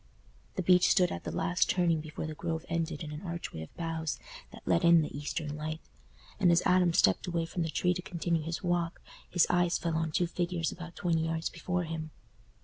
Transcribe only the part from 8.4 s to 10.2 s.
his walk, his eyes fell on